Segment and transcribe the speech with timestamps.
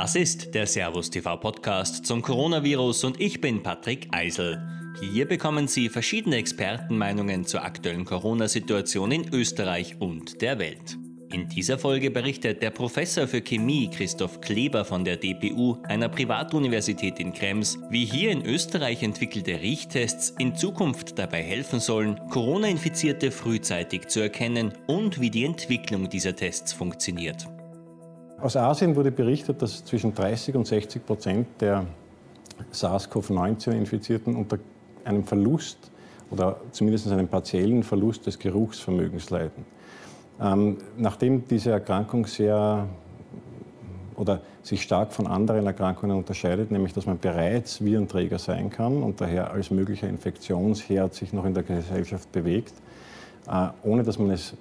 [0.00, 4.62] Das ist der Servus TV Podcast zum Coronavirus und ich bin Patrick Eisel.
[5.00, 10.96] Hier bekommen Sie verschiedene Expertenmeinungen zur aktuellen Corona-Situation in Österreich und der Welt.
[11.32, 17.18] In dieser Folge berichtet der Professor für Chemie Christoph Kleber von der DPU, einer Privatuniversität
[17.18, 24.06] in Krems, wie hier in Österreich entwickelte Riechtests in Zukunft dabei helfen sollen, Corona-Infizierte frühzeitig
[24.06, 27.48] zu erkennen und wie die Entwicklung dieser Tests funktioniert.
[28.40, 31.86] Aus Asien wurde berichtet, dass zwischen 30 und 60 Prozent der
[32.70, 34.58] SARS-CoV-19-Infizierten unter
[35.04, 35.78] einem Verlust
[36.30, 39.64] oder zumindest einem partiellen Verlust des Geruchsvermögens leiden.
[40.40, 42.86] Ähm, nachdem diese Erkrankung sehr
[44.14, 49.20] oder sich stark von anderen Erkrankungen unterscheidet, nämlich dass man bereits Virenträger sein kann und
[49.20, 52.74] daher als möglicher Infektionsherd sich noch in der Gesellschaft bewegt,
[53.50, 54.54] äh, ohne dass man es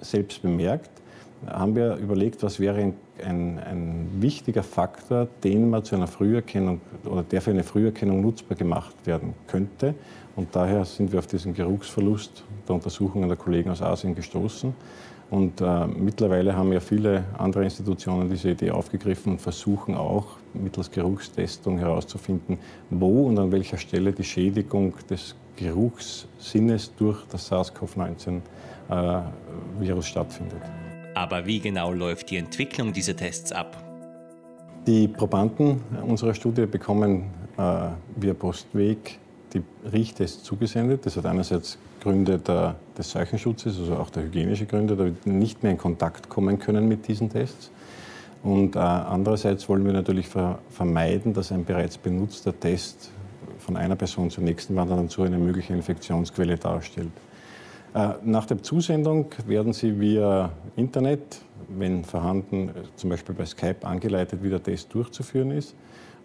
[0.00, 0.90] selbst bemerkt,
[1.46, 2.94] haben wir überlegt, was wäre ein,
[3.24, 8.56] ein, ein, wichtiger Faktor, den man zu einer Früherkennung oder der für eine Früherkennung nutzbar
[8.56, 9.94] gemacht werden könnte.
[10.36, 14.74] Und daher sind wir auf diesen Geruchsverlust der Untersuchungen der Kollegen aus Asien gestoßen
[15.30, 20.90] und äh, mittlerweile haben ja viele andere Institutionen diese Idee aufgegriffen und versuchen auch mittels
[20.90, 22.58] Geruchstestung herauszufinden,
[22.90, 30.60] wo und an welcher Stelle die Schädigung des Geruchssinnes durch das SARS-CoV-19-Virus äh, stattfindet.
[31.14, 33.76] Aber wie genau läuft die Entwicklung dieser Tests ab?
[34.86, 39.18] Die Probanden unserer Studie bekommen äh, via Postweg
[39.54, 41.06] die Riechtests zugesendet.
[41.06, 45.62] Das hat einerseits Gründe der, des Zeichenschutzes, also auch der hygienische Gründe, da wir nicht
[45.62, 47.70] mehr in Kontakt kommen können mit diesen Tests.
[48.42, 53.10] Und äh, andererseits wollen wir natürlich ver vermeiden, dass ein bereits benutzter Test
[53.58, 57.12] von einer Person zur nächsten wandert und so eine mögliche Infektionsquelle darstellt.
[57.94, 64.42] Äh, nach der Zusendung werden sie via Internet, wenn vorhanden, zum Beispiel bei Skype angeleitet,
[64.42, 65.74] wie der Test durchzuführen ist.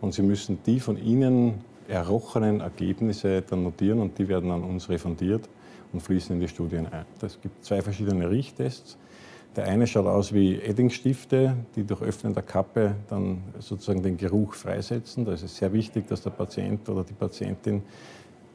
[0.01, 4.89] Und Sie müssen die von Ihnen errochenen Ergebnisse dann notieren und die werden an uns
[4.89, 5.49] refundiert
[5.91, 7.05] und fließen in die Studien ein.
[7.21, 8.97] Es gibt zwei verschiedene Riechtests.
[9.55, 14.53] Der eine schaut aus wie Eddingstifte, die durch Öffnen der Kappe dann sozusagen den Geruch
[14.53, 15.25] freisetzen.
[15.25, 17.81] Da ist es sehr wichtig, dass der Patient oder die Patientin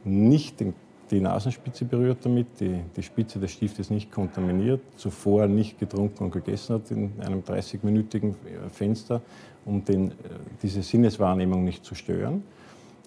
[0.04, 0.74] nicht den,
[1.10, 6.30] die Nasenspitze berührt damit, die, die Spitze des Stiftes nicht kontaminiert, zuvor nicht getrunken und
[6.30, 8.34] gegessen hat in einem 30-minütigen
[8.70, 9.20] Fenster,
[9.64, 10.14] um den, äh,
[10.62, 12.42] diese Sinneswahrnehmung nicht zu stören.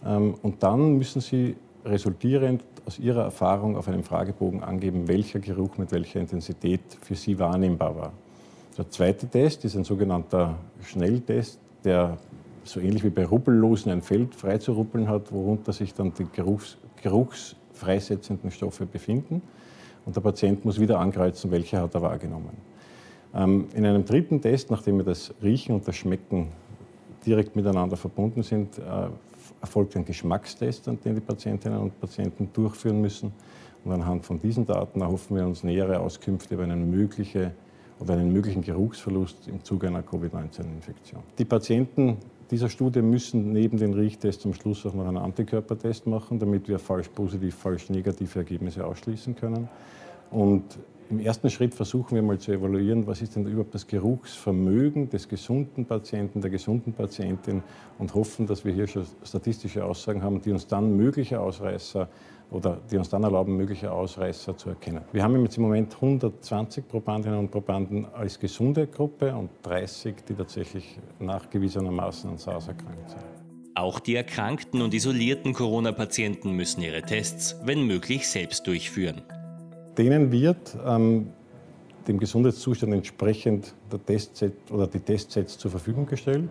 [0.06, 5.78] Ähm, und dann müssen Sie resultierend aus Ihrer Erfahrung auf einem Fragebogen angeben, welcher Geruch
[5.78, 8.14] mit welcher Intensität für Sie wahrnehmbar war.
[8.78, 12.18] Der zweite Test ist ein sogenannter Schnelltest, der
[12.64, 16.78] so ähnlich wie bei Ruppellosen ein Feld freizuruppeln hat, worunter sich dann die Geruchs,
[17.78, 19.42] geruchsfreisetzenden Stoffe befinden.
[20.06, 22.58] Und der Patient muss wieder ankreuzen, welche hat er wahrgenommen.
[23.34, 26.50] Ähm, in einem dritten Test, nachdem wir das Riechen und das Schmecken
[27.26, 28.82] direkt miteinander verbunden sind, äh,
[29.62, 33.34] erfolgt ein Geschmackstest, den die Patientinnen und Patienten durchführen müssen.
[33.84, 37.52] Und anhand von diesen Daten erhoffen wir uns nähere Auskünfte über eine mögliche
[38.00, 41.22] oder einen möglichen Geruchsverlust im Zuge einer Covid-19-Infektion.
[41.38, 42.18] Die Patienten
[42.52, 46.80] dieser Studie müssen neben den Riechtests zum Schluss auch noch einen Antikörpertest machen, damit wir
[46.80, 49.68] falsch positiv, falsch negative Ergebnisse ausschließen können.
[50.32, 50.64] Und
[51.10, 55.28] im ersten Schritt versuchen wir mal zu evaluieren, was ist denn überhaupt das Geruchsvermögen des
[55.30, 57.64] gesunden Patienten, der gesunden Patientin
[57.98, 62.10] und hoffen, dass wir hier schon statistische Aussagen haben, die uns dann mögliche Ausreißer
[62.52, 65.02] oder die uns dann erlauben, mögliche Ausreißer zu erkennen.
[65.12, 70.34] Wir haben jetzt im Moment 120 Probandinnen und Probanden als gesunde Gruppe und 30, die
[70.34, 73.22] tatsächlich nachgewiesenermaßen an SARS erkrankt sind.
[73.76, 79.22] Auch die erkrankten und isolierten Corona-Patienten müssen ihre Tests, wenn möglich, selbst durchführen.
[79.98, 81.28] Denen wird ähm,
[82.08, 86.50] dem Gesundheitszustand entsprechend der Testset oder die Testsets zur Verfügung gestellt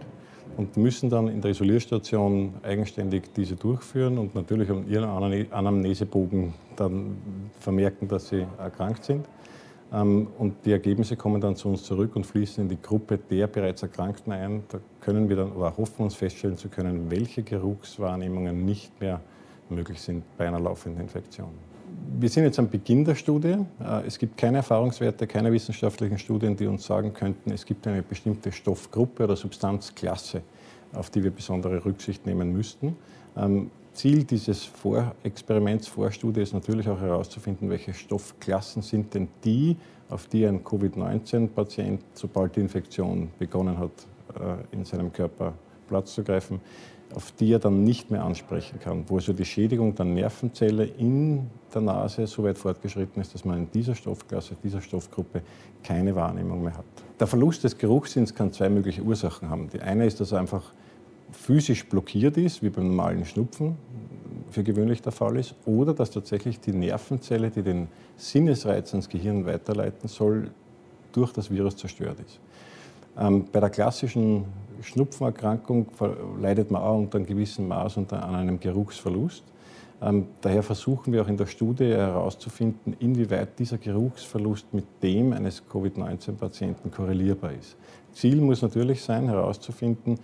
[0.56, 5.04] und müssen dann in der Isolierstation eigenständig diese durchführen und natürlich an ihren
[5.50, 7.16] Anamnesebogen dann
[7.60, 9.26] vermerken, dass sie erkrankt sind.
[9.92, 13.46] Ähm, und die Ergebnisse kommen dann zu uns zurück und fließen in die Gruppe der
[13.46, 14.64] bereits Erkrankten ein.
[14.68, 19.20] Da können wir dann oder hoffen uns feststellen zu können, welche Geruchswahrnehmungen nicht mehr
[19.68, 21.75] möglich sind bei einer laufenden Infektion
[22.18, 23.56] wir sind jetzt am Beginn der Studie.
[23.80, 28.02] Äh, es gibt keine Erfahrungswerte, keine wissenschaftlichen Studien, die uns sagen könnten, es gibt eine
[28.02, 30.42] bestimmte Stoffgruppe oder Substanzklasse,
[30.94, 32.96] auf die wir besondere Rücksicht nehmen müssten.
[33.36, 39.76] Ähm, Ziel dieses Vorexperiments, Vorstudie ist natürlich auch herauszufinden, welche Stoffklassen sind denn die,
[40.10, 43.90] auf die ein Covid-19-Patient, sobald die Infektion begonnen hat,
[44.38, 45.54] äh, in seinem Körper
[45.86, 46.60] Platz zu greifen,
[47.14, 51.46] auf die er dann nicht mehr ansprechen kann, wo also die Schädigung der Nervenzelle in
[51.72, 55.42] der Nase so weit fortgeschritten ist, dass man in dieser Stoffklasse, dieser Stoffgruppe
[55.82, 56.84] keine Wahrnehmung mehr hat.
[57.20, 59.70] Der Verlust des Geruchssinns kann zwei mögliche Ursachen haben.
[59.70, 60.72] Die eine ist, dass er einfach
[61.32, 63.76] physisch blockiert ist, wie beim normalen Schnupfen
[64.50, 69.44] für gewöhnlich der Fall ist, oder dass tatsächlich die Nervenzelle, die den Sinnesreiz ans Gehirn
[69.44, 70.50] weiterleiten soll,
[71.12, 72.40] durch das Virus zerstört ist.
[73.18, 74.44] Ähm, bei der klassischen
[74.82, 75.86] Schnupfenerkrankung
[76.40, 79.42] leidet man auch unter einem gewissen Maß unter, an einem Geruchsverlust.
[80.02, 85.62] Ähm, daher versuchen wir auch in der Studie herauszufinden, inwieweit dieser Geruchsverlust mit dem eines
[85.66, 87.76] Covid-19-Patienten korrelierbar ist.
[88.12, 90.18] Ziel muss natürlich sein, herauszufinden,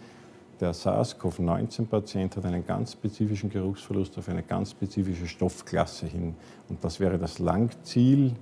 [0.60, 6.34] der SARS-CoV-19-Patient hat einen ganz spezifischen Geruchsverlust auf eine ganz spezifische Stoffklasse hin.
[6.68, 8.32] Und das wäre das Langziel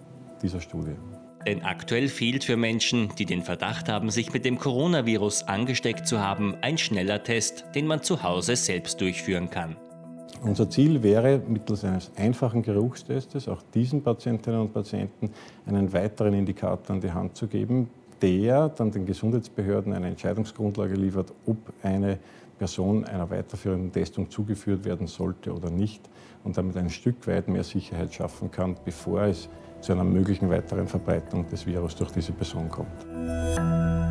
[0.42, 0.96] dieser Studie.
[1.46, 6.20] Denn aktuell fehlt für Menschen, die den Verdacht haben, sich mit dem Coronavirus angesteckt zu
[6.20, 9.76] haben, ein schneller Test, den man zu Hause selbst durchführen kann.
[10.42, 15.30] Unser Ziel wäre, mittels eines einfachen Geruchstestes auch diesen Patientinnen und Patienten
[15.66, 17.90] einen weiteren Indikator an die Hand zu geben,
[18.22, 22.18] der dann den Gesundheitsbehörden eine Entscheidungsgrundlage liefert, ob eine
[22.58, 26.02] Person einer weiterführenden Testung zugeführt werden sollte oder nicht
[26.44, 29.48] und damit ein Stück weit mehr Sicherheit schaffen kann, bevor es
[29.80, 34.09] zu einer möglichen weiteren Verbreitung des Virus durch diese Person kommt.